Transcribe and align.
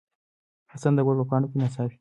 حسن 0.73 0.91
د 0.95 0.99
ګل 1.05 1.15
په 1.19 1.25
پاڼو 1.29 1.47
کې 1.51 1.57
ناڅي. 1.61 1.87